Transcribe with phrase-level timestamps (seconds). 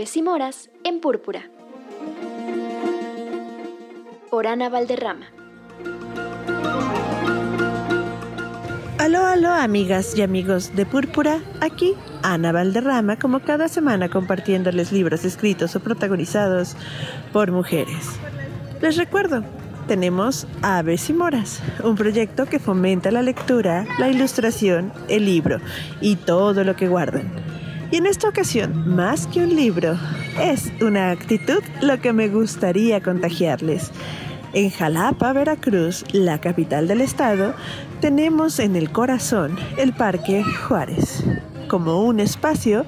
[0.00, 1.42] Aves y Moras en Púrpura.
[4.30, 5.26] Por Ana Valderrama.
[8.96, 11.40] Aló, aló, amigas y amigos de Púrpura.
[11.60, 11.92] Aquí
[12.22, 16.76] Ana Valderrama, como cada semana compartiéndoles libros escritos o protagonizados
[17.30, 18.08] por mujeres.
[18.80, 19.44] Les recuerdo,
[19.86, 25.60] tenemos Aves y Moras, un proyecto que fomenta la lectura, la ilustración, el libro
[26.00, 27.30] y todo lo que guardan.
[27.92, 29.98] Y en esta ocasión, más que un libro,
[30.40, 33.90] es una actitud lo que me gustaría contagiarles.
[34.52, 37.52] En Jalapa, Veracruz, la capital del estado,
[38.00, 41.24] tenemos en el corazón el Parque Juárez,
[41.66, 42.86] como un espacio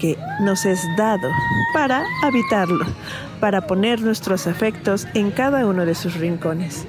[0.00, 1.28] que nos es dado
[1.72, 2.84] para habitarlo,
[3.38, 6.84] para poner nuestros afectos en cada uno de sus rincones.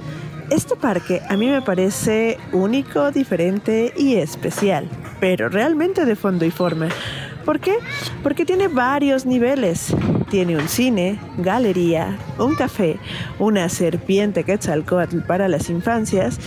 [0.50, 6.52] Este parque a mí me parece único, diferente y especial, pero realmente de fondo y
[6.52, 6.90] forma
[7.46, 7.76] ¿Por qué?
[8.22, 9.94] Porque tiene varios niveles.
[10.30, 12.98] Tiene un cine, galería, un café,
[13.38, 16.40] una serpiente quetzalcoatl para las infancias,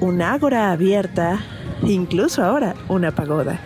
[0.00, 1.40] un ágora abierta,
[1.82, 3.60] incluso ahora una pagoda.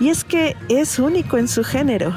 [0.00, 2.12] Y es que es único en su género.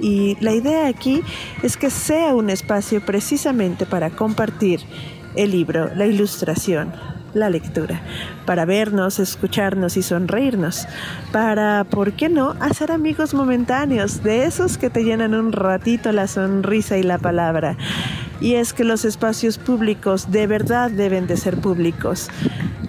[0.00, 1.22] Y la idea aquí
[1.62, 4.80] es que sea un espacio precisamente para compartir
[5.36, 6.92] el libro, la ilustración,
[7.34, 8.00] la lectura,
[8.44, 10.86] para vernos, escucharnos y sonreírnos,
[11.32, 16.26] para, ¿por qué no?, hacer amigos momentáneos, de esos que te llenan un ratito la
[16.26, 17.76] sonrisa y la palabra.
[18.40, 22.28] Y es que los espacios públicos de verdad deben de ser públicos.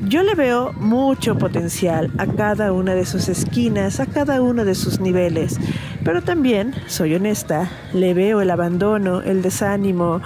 [0.07, 4.75] Yo le veo mucho potencial a cada una de sus esquinas, a cada uno de
[4.75, 5.59] sus niveles,
[6.03, 10.21] pero también, soy honesta, le veo el abandono, el desánimo,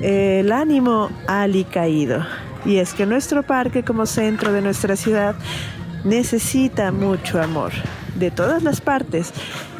[0.00, 2.24] el ánimo alicaído.
[2.64, 5.34] Y es que nuestro parque como centro de nuestra ciudad
[6.04, 7.72] necesita mucho amor
[8.14, 9.32] de todas las partes,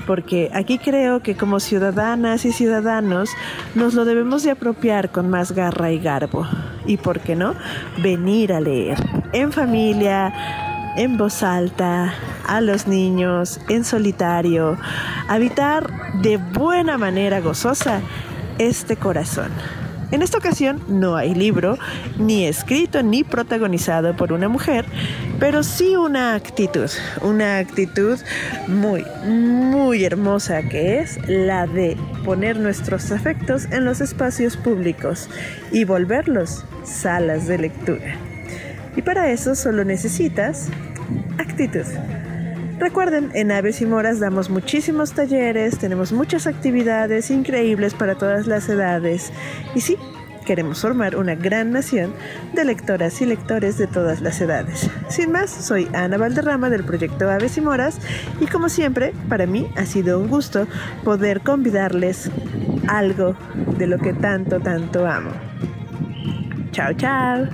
[0.06, 3.30] porque aquí creo que como ciudadanas y ciudadanos
[3.74, 6.46] nos lo debemos de apropiar con más garra y garbo.
[6.86, 7.54] Y por qué no,
[8.02, 8.98] venir a leer
[9.32, 10.32] en familia,
[10.96, 12.14] en voz alta,
[12.46, 14.78] a los niños, en solitario,
[15.28, 15.90] habitar
[16.22, 18.00] de buena manera gozosa
[18.58, 19.50] este corazón.
[20.10, 21.76] En esta ocasión no hay libro,
[22.18, 24.86] ni escrito ni protagonizado por una mujer,
[25.38, 26.88] pero sí una actitud,
[27.20, 28.18] una actitud
[28.68, 35.28] muy, muy hermosa que es la de poner nuestros afectos en los espacios públicos
[35.72, 38.16] y volverlos salas de lectura.
[38.96, 40.68] Y para eso solo necesitas
[41.38, 41.84] actitud.
[42.78, 48.68] Recuerden, en Aves y Moras damos muchísimos talleres, tenemos muchas actividades increíbles para todas las
[48.68, 49.32] edades.
[49.74, 49.96] Y sí,
[50.46, 52.14] queremos formar una gran nación
[52.54, 54.88] de lectoras y lectores de todas las edades.
[55.08, 57.98] Sin más, soy Ana Valderrama del proyecto Aves y Moras
[58.40, 60.68] y como siempre, para mí ha sido un gusto
[61.04, 62.30] poder convidarles
[62.86, 63.36] algo
[63.76, 65.32] de lo que tanto, tanto amo.
[66.70, 67.48] Chao, chao.